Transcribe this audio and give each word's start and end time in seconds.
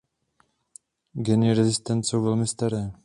Geny 1.15 1.53
rezistence 1.55 2.09
jsou 2.09 2.23
velmi 2.23 2.47
staré. 2.47 2.91